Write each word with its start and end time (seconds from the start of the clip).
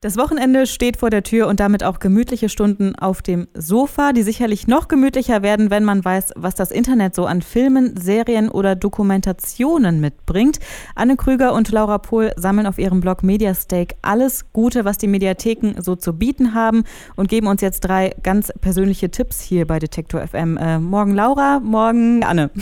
Das 0.00 0.16
Wochenende 0.16 0.68
steht 0.68 0.96
vor 0.96 1.10
der 1.10 1.24
Tür 1.24 1.48
und 1.48 1.58
damit 1.58 1.82
auch 1.82 1.98
gemütliche 1.98 2.48
Stunden 2.48 2.94
auf 2.94 3.20
dem 3.20 3.48
Sofa, 3.52 4.12
die 4.12 4.22
sicherlich 4.22 4.68
noch 4.68 4.86
gemütlicher 4.86 5.42
werden, 5.42 5.70
wenn 5.70 5.82
man 5.82 6.04
weiß, 6.04 6.34
was 6.36 6.54
das 6.54 6.70
Internet 6.70 7.16
so 7.16 7.26
an 7.26 7.42
Filmen, 7.42 7.96
Serien 7.96 8.48
oder 8.48 8.76
Dokumentationen 8.76 10.00
mitbringt. 10.00 10.60
Anne 10.94 11.16
Krüger 11.16 11.52
und 11.52 11.72
Laura 11.72 11.98
Pohl 11.98 12.32
sammeln 12.36 12.68
auf 12.68 12.78
ihrem 12.78 13.00
Blog 13.00 13.24
Mediastake 13.24 13.96
alles 14.00 14.52
Gute, 14.52 14.84
was 14.84 14.98
die 14.98 15.08
Mediatheken 15.08 15.82
so 15.82 15.96
zu 15.96 16.12
bieten 16.12 16.54
haben 16.54 16.84
und 17.16 17.28
geben 17.28 17.48
uns 17.48 17.60
jetzt 17.60 17.80
drei 17.80 18.14
ganz 18.22 18.52
persönliche 18.60 19.10
Tipps 19.10 19.40
hier 19.40 19.66
bei 19.66 19.80
Detektor 19.80 20.24
FM. 20.24 20.58
Äh, 20.58 20.78
morgen 20.78 21.16
Laura, 21.16 21.58
morgen 21.58 22.22
Anne. 22.22 22.52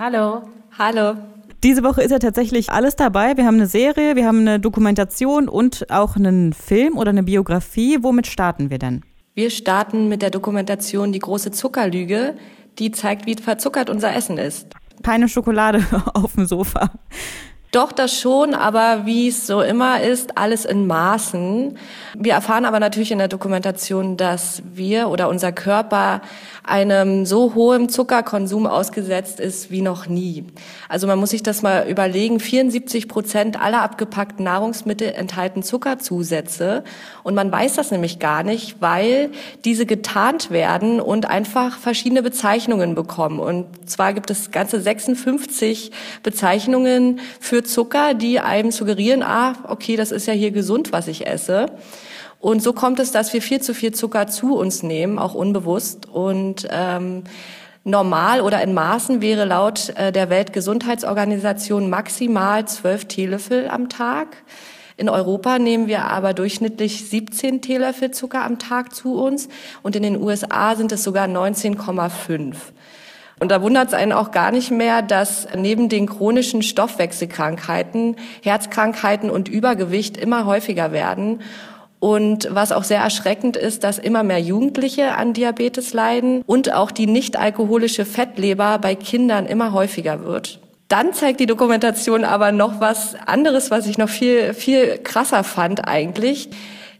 Hallo. 0.00 0.42
Hallo. 0.76 1.14
Diese 1.62 1.82
Woche 1.82 2.02
ist 2.02 2.10
ja 2.10 2.18
tatsächlich 2.18 2.70
alles 2.70 2.96
dabei. 2.96 3.36
Wir 3.36 3.46
haben 3.46 3.56
eine 3.56 3.66
Serie, 3.66 4.14
wir 4.14 4.26
haben 4.26 4.40
eine 4.40 4.60
Dokumentation 4.60 5.48
und 5.48 5.90
auch 5.90 6.16
einen 6.16 6.52
Film 6.52 6.98
oder 6.98 7.10
eine 7.10 7.22
Biografie. 7.22 7.98
Womit 8.02 8.26
starten 8.26 8.70
wir 8.70 8.78
denn? 8.78 9.02
Wir 9.34 9.50
starten 9.50 10.08
mit 10.08 10.22
der 10.22 10.30
Dokumentation 10.30 11.12
Die 11.12 11.18
große 11.18 11.50
Zuckerlüge, 11.50 12.36
die 12.78 12.90
zeigt, 12.90 13.26
wie 13.26 13.34
verzuckert 13.34 13.90
unser 13.90 14.14
Essen 14.14 14.38
ist. 14.38 14.68
Keine 15.02 15.28
Schokolade 15.28 15.84
auf 16.14 16.34
dem 16.34 16.46
Sofa. 16.46 16.90
Doch, 17.76 17.92
das 17.92 18.18
schon, 18.18 18.54
aber 18.54 19.04
wie 19.04 19.28
es 19.28 19.46
so 19.46 19.60
immer 19.60 20.00
ist, 20.00 20.38
alles 20.38 20.64
in 20.64 20.86
Maßen. 20.86 21.76
Wir 22.16 22.32
erfahren 22.32 22.64
aber 22.64 22.80
natürlich 22.80 23.12
in 23.12 23.18
der 23.18 23.28
Dokumentation, 23.28 24.16
dass 24.16 24.62
wir 24.72 25.10
oder 25.10 25.28
unser 25.28 25.52
Körper 25.52 26.22
einem 26.64 27.26
so 27.26 27.54
hohen 27.54 27.90
Zuckerkonsum 27.90 28.66
ausgesetzt 28.66 29.40
ist 29.40 29.70
wie 29.70 29.82
noch 29.82 30.06
nie. 30.06 30.46
Also 30.88 31.06
man 31.06 31.18
muss 31.18 31.30
sich 31.30 31.42
das 31.42 31.60
mal 31.60 31.86
überlegen, 31.86 32.40
74 32.40 33.08
Prozent 33.08 33.60
aller 33.60 33.82
abgepackten 33.82 34.42
Nahrungsmittel 34.42 35.12
enthalten 35.12 35.62
Zuckerzusätze 35.62 36.82
und 37.24 37.34
man 37.34 37.52
weiß 37.52 37.74
das 37.74 37.90
nämlich 37.90 38.18
gar 38.18 38.42
nicht, 38.42 38.80
weil 38.80 39.30
diese 39.66 39.84
getarnt 39.84 40.50
werden 40.50 40.98
und 40.98 41.28
einfach 41.28 41.78
verschiedene 41.78 42.22
Bezeichnungen 42.22 42.94
bekommen. 42.94 43.38
Und 43.38 43.66
zwar 43.88 44.14
gibt 44.14 44.30
es 44.30 44.50
ganze 44.50 44.80
56 44.80 45.92
Bezeichnungen 46.22 47.20
für 47.38 47.65
Zucker, 47.66 48.14
die 48.14 48.40
einem 48.40 48.70
suggerieren, 48.70 49.22
ah, 49.22 49.54
okay, 49.68 49.96
das 49.96 50.12
ist 50.12 50.26
ja 50.26 50.32
hier 50.32 50.50
gesund, 50.50 50.92
was 50.92 51.08
ich 51.08 51.26
esse. 51.26 51.66
Und 52.40 52.62
so 52.62 52.72
kommt 52.72 53.00
es, 53.00 53.12
dass 53.12 53.32
wir 53.32 53.42
viel 53.42 53.60
zu 53.60 53.74
viel 53.74 53.92
Zucker 53.92 54.26
zu 54.26 54.56
uns 54.56 54.82
nehmen, 54.82 55.18
auch 55.18 55.34
unbewusst. 55.34 56.06
Und 56.06 56.68
ähm, 56.70 57.24
normal 57.84 58.40
oder 58.40 58.62
in 58.62 58.74
Maßen 58.74 59.22
wäre 59.22 59.44
laut 59.44 59.90
äh, 59.96 60.12
der 60.12 60.28
Weltgesundheitsorganisation 60.28 61.88
maximal 61.88 62.66
zwölf 62.66 63.06
Teelöffel 63.06 63.68
am 63.68 63.88
Tag. 63.88 64.36
In 64.98 65.08
Europa 65.08 65.58
nehmen 65.58 65.88
wir 65.88 66.04
aber 66.04 66.32
durchschnittlich 66.32 67.08
17 67.08 67.60
Teelöffel 67.60 68.12
Zucker 68.12 68.44
am 68.44 68.58
Tag 68.58 68.94
zu 68.94 69.20
uns 69.20 69.48
und 69.82 69.94
in 69.94 70.02
den 70.02 70.20
USA 70.20 70.74
sind 70.74 70.90
es 70.90 71.04
sogar 71.04 71.28
19,5. 71.28 72.54
Und 73.38 73.50
da 73.50 73.60
wundert 73.60 73.88
es 73.88 73.94
einen 73.94 74.12
auch 74.12 74.30
gar 74.30 74.50
nicht 74.50 74.70
mehr, 74.70 75.02
dass 75.02 75.46
neben 75.54 75.88
den 75.88 76.06
chronischen 76.06 76.62
Stoffwechselkrankheiten 76.62 78.16
Herzkrankheiten 78.42 79.30
und 79.30 79.48
Übergewicht 79.48 80.16
immer 80.16 80.46
häufiger 80.46 80.90
werden. 80.90 81.40
Und 81.98 82.48
was 82.50 82.72
auch 82.72 82.84
sehr 82.84 83.00
erschreckend 83.00 83.56
ist, 83.56 83.84
dass 83.84 83.98
immer 83.98 84.22
mehr 84.22 84.40
Jugendliche 84.40 85.14
an 85.14 85.32
Diabetes 85.32 85.92
leiden 85.92 86.42
und 86.46 86.72
auch 86.72 86.90
die 86.90 87.06
nicht 87.06 87.38
alkoholische 87.38 88.04
Fettleber 88.04 88.78
bei 88.78 88.94
Kindern 88.94 89.46
immer 89.46 89.72
häufiger 89.72 90.24
wird. 90.24 90.60
Dann 90.88 91.12
zeigt 91.14 91.40
die 91.40 91.46
Dokumentation 91.46 92.24
aber 92.24 92.52
noch 92.52 92.80
was 92.80 93.16
anderes, 93.26 93.70
was 93.70 93.86
ich 93.86 93.98
noch 93.98 94.08
viel, 94.08 94.54
viel 94.54 94.98
krasser 94.98 95.42
fand 95.42 95.88
eigentlich. 95.88 96.48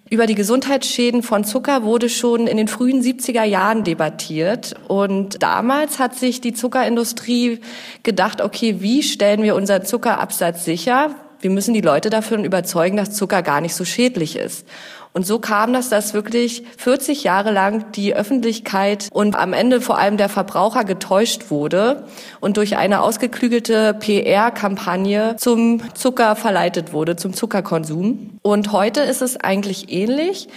Über 0.09 0.27
die 0.27 0.37
Gesundheitsschäden 0.37 1.25
von 1.25 1.43
Zucker 1.43 1.83
wurde 1.83 2.09
schon 2.09 2.47
in 2.47 2.57
den 2.57 2.69
frühen 2.69 3.03
70er 3.03 3.43
Jahren 3.43 3.83
debattiert. 3.83 4.77
Und 4.87 5.43
damals 5.43 5.99
hat 5.99 6.15
sich 6.15 6.41
die 6.41 6.53
Zuckerindustrie 6.53 7.59
gedacht, 8.05 8.41
okay, 8.41 8.77
wie 8.79 9.03
stellen 9.03 9.43
wir 9.43 9.57
unseren 9.57 9.85
Zuckerabsatz 9.85 10.65
sicher? 10.65 11.17
Wir 11.47 11.53
müssen 11.53 11.75
die 11.75 11.81
Leute 11.81 12.11
davon 12.11 12.45
überzeugen, 12.45 12.97
dass 12.97 13.13
Zucker 13.13 13.41
gar 13.41 13.61
nicht 13.61 13.77
so 13.77 13.85
schädlich 13.85 14.35
ist. 14.35 14.67
Und 15.13 15.25
so 15.25 15.39
kam 15.39 15.73
das, 15.73 15.89
dass 15.89 16.13
wirklich 16.13 16.65
40 16.77 17.23
Jahre 17.23 17.53
lang 17.53 17.93
die 17.93 18.17
Öffentlichkeit 18.17 19.09
und 19.13 19.37
am 19.37 19.53
Ende 19.53 19.81
vor 19.81 19.97
allem 19.97 20.17
der 20.17 20.29
Verbraucher 20.29 20.83
getäuscht 20.83 21.49
wurde 21.49 22.03
und 22.41 22.57
durch 22.57 22.77
eine 22.77 23.01
ausgeklügelte 23.01 23.95
PR-Kampagne 23.95 25.37
zum 25.39 25.83
Zucker 25.95 26.35
verleitet 26.35 26.93
wurde, 26.93 27.15
zum 27.15 27.33
Zuckerkonsum. 27.33 28.41
Und 28.43 28.73
heute 28.73 29.03
ist 29.03 29.23
es 29.23 29.37
eigentlich 29.37 29.93
ähnlich. 29.93 30.49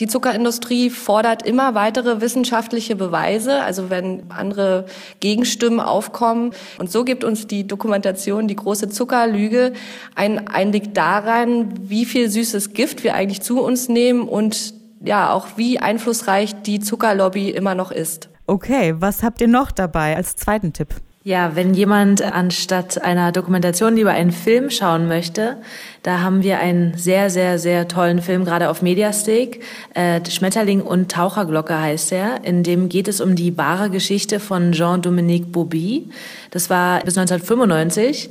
Die 0.00 0.06
Zuckerindustrie 0.06 0.88
fordert 0.88 1.42
immer 1.42 1.74
weitere 1.74 2.22
wissenschaftliche 2.22 2.96
Beweise, 2.96 3.62
also 3.62 3.90
wenn 3.90 4.22
andere 4.30 4.86
Gegenstimmen 5.20 5.78
aufkommen. 5.78 6.52
Und 6.78 6.90
so 6.90 7.04
gibt 7.04 7.22
uns 7.22 7.46
die 7.46 7.66
Dokumentation 7.66 8.48
Die 8.48 8.56
große 8.56 8.88
Zuckerlüge 8.88 9.74
einen 10.14 10.48
Einblick 10.48 10.94
daran, 10.94 11.74
wie 11.82 12.06
viel 12.06 12.30
süßes 12.30 12.72
Gift 12.72 13.04
wir 13.04 13.14
eigentlich 13.14 13.42
zu 13.42 13.60
uns 13.62 13.90
nehmen 13.90 14.26
und 14.26 14.72
ja, 15.04 15.32
auch 15.32 15.48
wie 15.56 15.78
einflussreich 15.78 16.62
die 16.62 16.80
Zuckerlobby 16.80 17.50
immer 17.50 17.74
noch 17.74 17.90
ist. 17.90 18.30
Okay, 18.46 18.94
was 18.96 19.22
habt 19.22 19.40
ihr 19.40 19.48
noch 19.48 19.70
dabei 19.70 20.16
als 20.16 20.34
zweiten 20.34 20.72
Tipp? 20.72 20.88
Ja, 21.22 21.54
wenn 21.54 21.74
jemand 21.74 22.22
anstatt 22.22 23.02
einer 23.02 23.30
Dokumentation 23.30 23.94
lieber 23.94 24.12
einen 24.12 24.32
Film 24.32 24.70
schauen 24.70 25.06
möchte, 25.06 25.58
da 26.02 26.20
haben 26.20 26.42
wir 26.42 26.60
einen 26.60 26.96
sehr, 26.96 27.28
sehr, 27.28 27.58
sehr 27.58 27.88
tollen 27.88 28.22
Film, 28.22 28.46
gerade 28.46 28.70
auf 28.70 28.80
Mediastake. 28.80 29.60
Äh, 29.92 30.22
Schmetterling 30.30 30.80
und 30.80 31.12
Taucherglocke 31.12 31.78
heißt 31.78 32.12
er. 32.12 32.42
In 32.44 32.62
dem 32.62 32.88
geht 32.88 33.06
es 33.06 33.20
um 33.20 33.36
die 33.36 33.58
wahre 33.58 33.90
Geschichte 33.90 34.40
von 34.40 34.72
Jean-Dominique 34.72 35.52
Bobby. 35.52 36.08
Das 36.52 36.70
war 36.70 37.00
bis 37.04 37.18
1995 37.18 38.30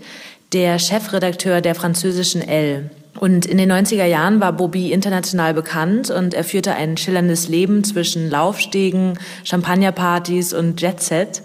der 0.54 0.80
Chefredakteur 0.80 1.62
der 1.62 1.76
französischen 1.76 2.42
Elle. 2.42 2.90
Und 3.20 3.46
in 3.46 3.60
den 3.60 3.72
90er 3.72 4.06
Jahren 4.06 4.40
war 4.40 4.54
Bobby 4.54 4.92
international 4.92 5.54
bekannt 5.54 6.10
und 6.10 6.34
er 6.34 6.44
führte 6.44 6.74
ein 6.74 6.98
schillerndes 6.98 7.50
Leben 7.50 7.84
zwischen 7.84 8.32
Laufstegen, 8.32 9.20
Champagnerpartys 9.44 10.54
und 10.54 10.82
Jetset. 10.82 11.44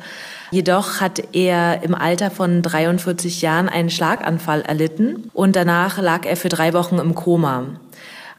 Jedoch 0.54 1.00
hat 1.00 1.20
er 1.32 1.82
im 1.82 1.96
Alter 1.96 2.30
von 2.30 2.62
43 2.62 3.42
Jahren 3.42 3.68
einen 3.68 3.90
Schlaganfall 3.90 4.62
erlitten 4.62 5.28
und 5.32 5.56
danach 5.56 6.00
lag 6.00 6.24
er 6.26 6.36
für 6.36 6.48
drei 6.48 6.72
Wochen 6.74 7.00
im 7.00 7.16
Koma. 7.16 7.64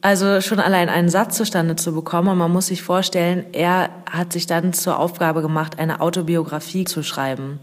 Also 0.00 0.40
schon 0.40 0.60
allein 0.60 0.88
einen 0.88 1.08
Satz 1.08 1.36
zustande 1.36 1.74
zu 1.74 1.92
bekommen 1.92 2.28
und 2.28 2.38
man 2.38 2.52
muss 2.52 2.68
sich 2.68 2.82
vorstellen, 2.82 3.46
er 3.52 3.90
hat 4.10 4.32
sich 4.32 4.46
dann 4.46 4.72
zur 4.72 4.98
Aufgabe 4.98 5.42
gemacht, 5.42 5.78
eine 5.78 6.00
Autobiografie 6.00 6.84
zu 6.84 7.02
schreiben. 7.02 7.58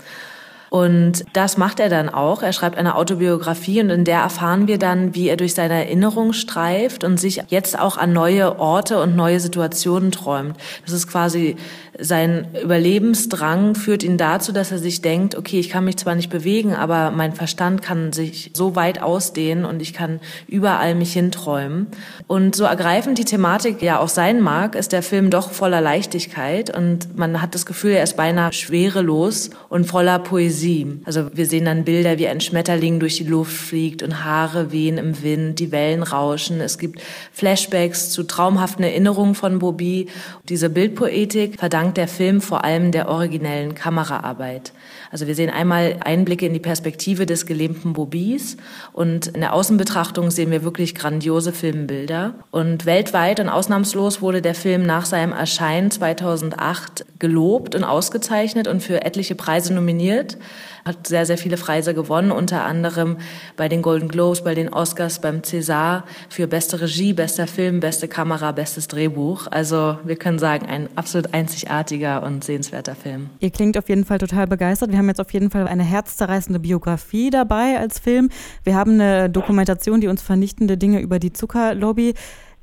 Und 0.69 1.23
das 1.33 1.57
macht 1.57 1.79
er 1.79 1.89
dann 1.89 2.09
auch. 2.09 2.41
Er 2.41 2.53
schreibt 2.53 2.77
eine 2.77 2.95
Autobiografie 2.95 3.81
und 3.81 3.89
in 3.89 4.03
der 4.03 4.19
erfahren 4.19 4.67
wir 4.67 4.77
dann, 4.77 5.15
wie 5.15 5.29
er 5.29 5.37
durch 5.37 5.53
seine 5.53 5.85
Erinnerung 5.85 6.33
streift 6.33 7.03
und 7.03 7.19
sich 7.19 7.43
jetzt 7.49 7.79
auch 7.79 7.97
an 7.97 8.13
neue 8.13 8.59
Orte 8.59 9.01
und 9.01 9.15
neue 9.15 9.39
Situationen 9.39 10.11
träumt. 10.11 10.57
Das 10.83 10.93
ist 10.93 11.07
quasi 11.07 11.55
sein 11.97 12.47
Überlebensdrang 12.61 13.75
führt 13.75 14.03
ihn 14.03 14.17
dazu, 14.17 14.51
dass 14.51 14.71
er 14.71 14.79
sich 14.79 15.01
denkt, 15.01 15.35
okay, 15.35 15.59
ich 15.59 15.69
kann 15.69 15.85
mich 15.85 15.95
zwar 15.95 16.15
nicht 16.15 16.29
bewegen, 16.29 16.75
aber 16.75 17.11
mein 17.11 17.33
Verstand 17.33 17.81
kann 17.81 18.11
sich 18.11 18.51
so 18.53 18.75
weit 18.75 19.01
ausdehnen 19.01 19.63
und 19.63 19.81
ich 19.81 19.93
kann 19.93 20.19
überall 20.47 20.93
mich 20.95 21.13
hinträumen. 21.13 21.87
Und 22.27 22.55
so 22.55 22.65
ergreifend 22.65 23.17
die 23.17 23.23
Thematik 23.25 23.81
ja 23.81 23.99
auch 23.99 24.09
sein 24.09 24.41
mag, 24.41 24.75
ist 24.75 24.91
der 24.91 25.03
Film 25.03 25.29
doch 25.29 25.51
voller 25.51 25.79
Leichtigkeit 25.79 26.75
und 26.75 27.17
man 27.17 27.41
hat 27.41 27.55
das 27.55 27.65
Gefühl, 27.65 27.91
er 27.91 28.03
ist 28.03 28.17
beinahe 28.17 28.51
schwerelos 28.51 29.51
und 29.69 29.85
voller 29.85 30.19
Poesie 30.19 30.54
Poesie. 30.55 30.99
Also 31.03 31.29
wir 31.33 31.45
sehen 31.45 31.65
dann 31.65 31.83
Bilder, 31.83 32.17
wie 32.17 32.27
ein 32.27 32.39
Schmetterling 32.39 32.99
durch 32.99 33.17
die 33.17 33.25
Luft 33.25 33.55
fliegt 33.55 34.03
und 34.03 34.23
Haare 34.23 34.71
wehen 34.71 34.97
im 34.97 35.21
Wind, 35.21 35.59
die 35.59 35.71
Wellen 35.71 36.03
rauschen. 36.03 36.61
Es 36.61 36.77
gibt 36.77 37.01
Flashbacks 37.33 38.09
zu 38.09 38.23
traumhaften 38.23 38.83
Erinnerungen 38.83 39.35
von 39.35 39.59
Bobby. 39.59 40.07
Diese 40.47 40.69
Bildpoetik 40.69 41.59
verdankt 41.59 41.97
der 41.97 42.07
Film 42.07 42.41
vor 42.41 42.63
allem 42.63 42.91
der 42.91 43.09
originellen 43.09 43.75
Kameraarbeit. 43.75 44.71
Also 45.11 45.27
wir 45.27 45.35
sehen 45.35 45.49
einmal 45.49 45.97
Einblicke 46.03 46.45
in 46.45 46.53
die 46.53 46.59
Perspektive 46.59 47.25
des 47.25 47.45
gelähmten 47.45 47.93
Bobis 47.93 48.57
und 48.91 49.27
in 49.27 49.41
der 49.41 49.53
Außenbetrachtung 49.53 50.31
sehen 50.31 50.51
wir 50.51 50.63
wirklich 50.63 50.95
grandiose 50.95 51.53
Filmbilder. 51.53 52.35
Und 52.51 52.85
weltweit 52.85 53.39
und 53.39 53.49
ausnahmslos 53.49 54.21
wurde 54.21 54.41
der 54.41 54.55
Film 54.55 54.85
nach 54.85 55.05
seinem 55.05 55.33
Erscheinen 55.33 55.91
2008 55.91 57.05
gelobt 57.19 57.75
und 57.75 57.83
ausgezeichnet 57.83 58.67
und 58.67 58.81
für 58.81 59.03
etliche 59.03 59.35
Preise 59.35 59.73
nominiert 59.73 60.37
hat 60.85 61.07
sehr, 61.07 61.25
sehr 61.25 61.37
viele 61.37 61.57
Preise 61.57 61.93
gewonnen, 61.93 62.31
unter 62.31 62.63
anderem 62.63 63.17
bei 63.57 63.67
den 63.67 63.81
Golden 63.81 64.07
Globes, 64.07 64.43
bei 64.43 64.53
den 64.53 64.71
Oscars, 64.71 65.19
beim 65.19 65.41
César 65.41 66.03
für 66.29 66.47
beste 66.47 66.79
Regie, 66.79 67.13
bester 67.13 67.47
Film, 67.47 67.79
beste 67.79 68.07
Kamera, 68.07 68.51
bestes 68.51 68.87
Drehbuch. 68.87 69.47
Also 69.49 69.97
wir 70.03 70.15
können 70.15 70.37
sagen, 70.37 70.67
ein 70.67 70.87
absolut 70.95 71.33
einzigartiger 71.33 72.21
und 72.21 72.43
sehenswerter 72.43 72.95
Film. 72.95 73.29
Ihr 73.39 73.49
klingt 73.49 73.77
auf 73.77 73.89
jeden 73.89 74.05
Fall 74.05 74.19
total 74.19 74.45
begeistert. 74.45 74.91
Wir 74.91 74.99
haben 74.99 75.07
jetzt 75.07 75.21
auf 75.21 75.33
jeden 75.33 75.49
Fall 75.49 75.67
eine 75.67 75.83
herzzerreißende 75.83 76.59
Biografie 76.59 77.31
dabei 77.31 77.79
als 77.79 77.97
Film. 77.97 78.29
Wir 78.63 78.75
haben 78.75 78.93
eine 78.93 79.29
Dokumentation, 79.29 80.01
die 80.01 80.07
uns 80.07 80.21
vernichtende 80.21 80.77
Dinge 80.77 80.99
über 80.99 81.17
die 81.17 81.33
Zuckerlobby 81.33 82.13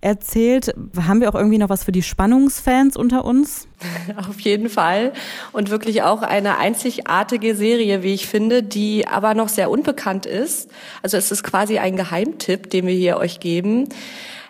erzählt. 0.02 0.75
Haben 1.06 1.20
wir 1.20 1.31
auch 1.31 1.34
irgendwie 1.34 1.58
noch 1.58 1.70
was 1.70 1.84
für 1.84 1.93
die 1.93 2.02
Spannungsfans 2.02 2.96
unter 2.96 3.25
uns? 3.25 3.66
Auf 4.16 4.40
jeden 4.40 4.69
Fall. 4.69 5.12
Und 5.52 5.70
wirklich 5.70 6.02
auch 6.02 6.22
eine 6.22 6.58
einzigartige 6.58 7.54
Serie, 7.54 8.02
wie 8.02 8.12
ich 8.12 8.26
finde, 8.26 8.62
die 8.62 9.06
aber 9.06 9.34
noch 9.34 9.49
sehr 9.49 9.70
unbekannt 9.70 10.26
ist. 10.26 10.70
Also 11.02 11.16
es 11.16 11.31
ist 11.31 11.43
quasi 11.43 11.78
ein 11.78 11.96
Geheimtipp, 11.96 12.69
den 12.69 12.87
wir 12.87 12.94
hier 12.94 13.16
euch 13.16 13.40
geben. 13.40 13.88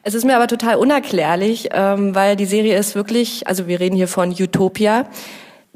Es 0.02 0.14
ist 0.14 0.24
mir 0.24 0.34
aber 0.34 0.48
total 0.48 0.76
unerklärlich, 0.76 1.68
ähm, 1.72 2.14
weil 2.14 2.34
die 2.34 2.46
Serie 2.46 2.76
ist 2.76 2.96
wirklich, 2.96 3.46
also 3.46 3.68
wir 3.68 3.78
reden 3.78 3.94
hier 3.94 4.08
von 4.08 4.30
Utopia, 4.30 5.06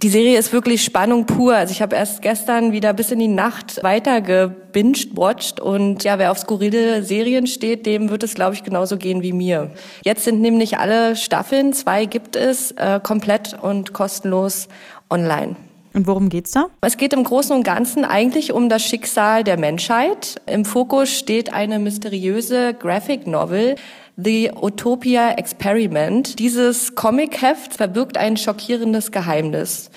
die 0.03 0.11
Serie 0.11 0.39
ist 0.39 0.53
wirklich 0.53 0.85
Spannung 0.85 1.25
pur. 1.25 1.55
Also 1.55 1.73
ich 1.73 1.81
habe 1.81 1.97
erst 1.97 2.21
gestern 2.21 2.73
wieder 2.73 2.93
bis 2.93 3.11
in 3.13 3.19
die 3.19 3.29
Nacht 3.29 3.83
weiter 3.83 4.21
gebinged 4.21 5.17
watched 5.17 5.59
und 5.59 6.05
ja, 6.05 6.19
wer 6.19 6.31
auf 6.33 6.39
skurrile 6.39 7.03
Serien 7.03 7.47
steht, 7.47 7.87
dem 7.87 8.11
wird 8.11 8.23
es 8.23 8.35
glaube 8.35 8.55
ich 8.55 8.63
genauso 8.63 8.99
gehen 8.99 9.23
wie 9.23 9.33
mir. 9.33 9.71
Jetzt 10.05 10.25
sind 10.25 10.43
nämlich 10.43 10.79
alle 10.79 11.17
Staffeln, 11.17 11.73
zwei 11.73 12.05
gibt 12.05 12.37
es, 12.37 12.73
äh, 12.73 13.01
komplett 13.03 13.57
und 13.63 13.95
kostenlos 13.95 14.69
online. 15.09 15.57
Und 15.95 16.07
worum 16.07 16.29
geht's 16.29 16.51
da? 16.51 16.67
Es 16.83 16.99
geht 16.99 17.15
im 17.15 17.25
Großen 17.25 17.57
und 17.57 17.63
Ganzen 17.63 18.05
eigentlich 18.05 18.53
um 18.53 18.69
das 18.69 18.83
Schicksal 18.83 19.45
der 19.45 19.59
Menschheit. 19.59 20.43
Im 20.45 20.67
Fokus 20.67 21.09
steht 21.09 21.55
eine 21.55 21.79
mysteriöse 21.79 22.75
Graphic 22.75 23.27
Novel, 23.27 23.77
The 24.19 24.51
Utopia 24.63 25.33
Experiment. 25.33 26.39
Dieses 26.39 26.95
Comic-Heft 26.95 27.75
verbirgt 27.75 28.17
ein 28.17 28.39
schockierendes 28.39 29.13
Geheimnis. 29.13 29.91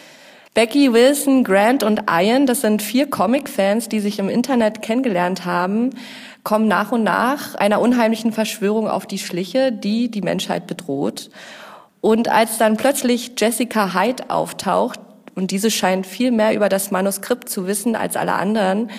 Becky, 0.54 0.92
Wilson, 0.92 1.46
Grant 1.46 1.84
und 1.84 2.02
Ian, 2.10 2.46
das 2.46 2.60
sind 2.60 2.82
vier 2.82 3.10
Comic-Fans, 3.10 3.88
die 3.88 4.02
sich 4.02 4.20
im 4.20 4.28
Internet 4.28 4.82
kennengelernt 4.82 5.46
haben, 5.46 5.92
kommen 6.44 6.68
nach 6.68 6.92
und 6.92 7.06
nach 7.06 7.56
einer 7.56 7.80
unheimlichen 7.80 8.34
Verschwörung 8.34 8.90
auf 8.90 9.06
die 9.06 9.20
Schliche, 9.20 9.72
die 9.72 10.12
die 10.12 10.22
Menschheit 10.22 10.68
bedroht. 10.68 11.30
Und 12.02 12.28
als 12.28 12.58
dann 12.58 12.76
plötzlich 12.76 13.32
Jessica 13.38 13.94
Hyde 13.94 14.30
auftaucht, 14.30 15.00
und 15.34 15.52
diese 15.52 15.72
scheint 15.72 16.06
viel 16.06 16.32
mehr 16.32 16.54
über 16.54 16.68
das 16.68 16.92
Manuskript 16.92 17.48
zu 17.48 17.68
wissen 17.68 17.96
als 17.96 18.18
alle 18.18 18.34
anderen, 18.34 18.92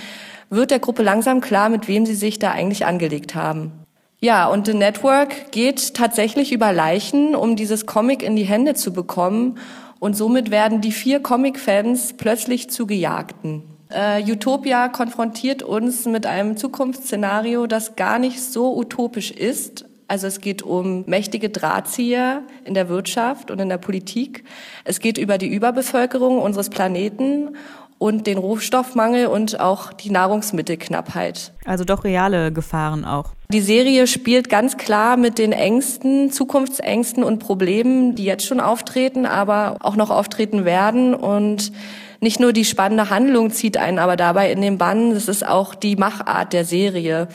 wird 0.48 0.70
der 0.70 0.78
Gruppe 0.78 1.02
langsam 1.02 1.42
klar, 1.42 1.68
mit 1.68 1.88
wem 1.88 2.06
sie 2.06 2.14
sich 2.14 2.38
da 2.38 2.52
eigentlich 2.52 2.86
angelegt 2.86 3.34
haben. 3.34 3.80
Ja, 4.22 4.48
und 4.48 4.66
The 4.66 4.74
Network 4.74 5.50
geht 5.50 5.94
tatsächlich 5.94 6.52
über 6.52 6.74
Leichen, 6.74 7.34
um 7.34 7.56
dieses 7.56 7.86
Comic 7.86 8.22
in 8.22 8.36
die 8.36 8.44
Hände 8.44 8.74
zu 8.74 8.92
bekommen. 8.92 9.56
Und 9.98 10.14
somit 10.14 10.50
werden 10.50 10.82
die 10.82 10.92
vier 10.92 11.20
Comic-Fans 11.20 12.14
plötzlich 12.18 12.68
zu 12.68 12.86
Gejagten. 12.86 13.62
Äh, 13.88 14.22
Utopia 14.30 14.88
konfrontiert 14.88 15.62
uns 15.62 16.04
mit 16.04 16.26
einem 16.26 16.58
Zukunftsszenario, 16.58 17.66
das 17.66 17.96
gar 17.96 18.18
nicht 18.18 18.42
so 18.42 18.76
utopisch 18.76 19.30
ist. 19.30 19.86
Also 20.06 20.26
es 20.26 20.40
geht 20.40 20.62
um 20.62 21.04
mächtige 21.06 21.48
Drahtzieher 21.48 22.42
in 22.64 22.74
der 22.74 22.90
Wirtschaft 22.90 23.50
und 23.50 23.58
in 23.58 23.70
der 23.70 23.78
Politik. 23.78 24.44
Es 24.84 25.00
geht 25.00 25.16
über 25.16 25.38
die 25.38 25.48
Überbevölkerung 25.48 26.40
unseres 26.40 26.68
Planeten 26.68 27.56
und 27.98 28.26
den 28.26 28.36
Rohstoffmangel 28.36 29.28
und 29.28 29.60
auch 29.60 29.92
die 29.92 30.10
Nahrungsmittelknappheit. 30.10 31.52
Also 31.64 31.84
doch 31.84 32.04
reale 32.04 32.52
Gefahren 32.52 33.04
auch. 33.04 33.32
Die 33.52 33.60
Serie 33.60 34.06
spielt 34.06 34.48
ganz 34.48 34.76
klar 34.76 35.16
mit 35.16 35.38
den 35.38 35.50
Ängsten, 35.50 36.30
Zukunftsängsten 36.30 37.24
und 37.24 37.40
Problemen, 37.40 38.14
die 38.14 38.24
jetzt 38.24 38.46
schon 38.46 38.60
auftreten, 38.60 39.26
aber 39.26 39.78
auch 39.80 39.96
noch 39.96 40.10
auftreten 40.10 40.64
werden 40.64 41.14
und 41.14 41.72
nicht 42.20 42.38
nur 42.38 42.52
die 42.52 42.64
spannende 42.64 43.10
Handlung 43.10 43.50
zieht 43.50 43.76
einen 43.76 43.98
aber 43.98 44.14
dabei 44.14 44.52
in 44.52 44.60
den 44.62 44.78
Bann, 44.78 45.10
es 45.10 45.26
ist 45.26 45.44
auch 45.44 45.74
die 45.74 45.96
Machart 45.96 46.52
der 46.52 46.64
Serie. 46.64 47.26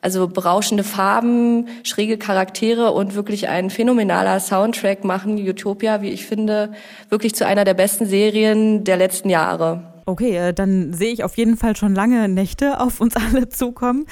Also 0.00 0.28
berauschende 0.28 0.84
Farben, 0.84 1.66
schräge 1.82 2.18
Charaktere 2.18 2.92
und 2.92 3.16
wirklich 3.16 3.48
ein 3.48 3.68
phänomenaler 3.68 4.38
Soundtrack 4.38 5.02
machen 5.02 5.38
Utopia, 5.38 6.02
wie 6.02 6.10
ich 6.10 6.24
finde, 6.24 6.72
wirklich 7.08 7.34
zu 7.34 7.46
einer 7.46 7.64
der 7.64 7.74
besten 7.74 8.06
Serien 8.06 8.84
der 8.84 8.96
letzten 8.96 9.28
Jahre. 9.28 9.93
Okay, 10.06 10.36
äh, 10.36 10.52
dann 10.52 10.92
sehe 10.92 11.12
ich 11.12 11.24
auf 11.24 11.36
jeden 11.38 11.56
Fall 11.56 11.76
schon 11.76 11.94
lange 11.94 12.28
Nächte 12.28 12.80
auf 12.80 13.00
uns 13.00 13.16
alle 13.16 13.48
zukommen. 13.48 14.04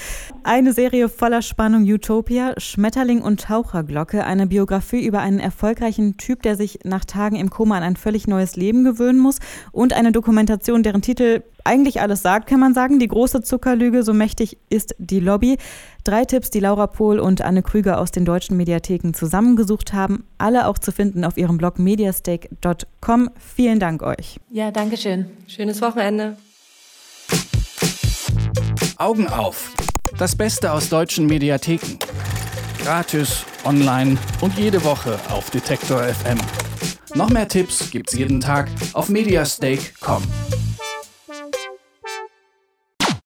Eine 0.42 0.72
Serie 0.72 1.08
voller 1.08 1.42
Spannung 1.42 1.82
Utopia, 1.82 2.54
Schmetterling 2.58 3.20
und 3.20 3.42
Taucherglocke, 3.42 4.24
eine 4.24 4.46
Biografie 4.46 5.04
über 5.04 5.20
einen 5.20 5.38
erfolgreichen 5.38 6.16
Typ, 6.16 6.42
der 6.42 6.56
sich 6.56 6.78
nach 6.84 7.04
Tagen 7.04 7.36
im 7.36 7.50
Koma 7.50 7.76
an 7.76 7.82
ein 7.82 7.96
völlig 7.96 8.26
neues 8.26 8.56
Leben 8.56 8.84
gewöhnen 8.84 9.18
muss 9.18 9.38
und 9.70 9.92
eine 9.92 10.12
Dokumentation, 10.12 10.82
deren 10.82 11.02
Titel 11.02 11.42
eigentlich 11.64 12.00
alles 12.00 12.22
sagt, 12.22 12.48
kann 12.48 12.60
man 12.60 12.74
sagen. 12.74 12.98
Die 12.98 13.08
große 13.08 13.42
Zuckerlüge, 13.42 14.02
so 14.02 14.12
mächtig 14.12 14.58
ist 14.68 14.94
die 14.98 15.20
Lobby. 15.20 15.58
Drei 16.04 16.24
Tipps, 16.24 16.50
die 16.50 16.58
Laura 16.58 16.88
Pohl 16.88 17.20
und 17.20 17.42
Anne 17.42 17.62
Krüger 17.62 18.00
aus 18.00 18.10
den 18.10 18.24
deutschen 18.24 18.56
Mediatheken 18.56 19.12
zusammengesucht 19.14 19.92
haben. 19.92 20.24
Alle 20.36 20.66
auch 20.66 20.78
zu 20.78 20.90
finden 20.90 21.24
auf 21.24 21.36
ihrem 21.36 21.58
Blog 21.58 21.78
mediastake.com. 21.78 23.30
Vielen 23.38 23.78
Dank 23.78 24.02
euch. 24.02 24.40
Ja, 24.50 24.72
danke 24.72 24.96
schön. 24.96 25.26
Schönes 25.46 25.80
Wochenende. 25.80 26.36
Augen 28.96 29.28
auf. 29.28 29.72
Das 30.18 30.34
Beste 30.34 30.72
aus 30.72 30.88
deutschen 30.88 31.26
Mediatheken. 31.26 31.98
Gratis, 32.82 33.44
online 33.64 34.18
und 34.40 34.58
jede 34.58 34.84
Woche 34.84 35.18
auf 35.30 35.50
Detektor 35.50 36.02
FM. 36.02 36.38
Noch 37.14 37.30
mehr 37.30 37.46
Tipps 37.46 37.90
gibt's 37.92 38.14
jeden 38.14 38.40
Tag 38.40 38.68
auf 38.92 39.08
mediastake.com. 39.08 40.22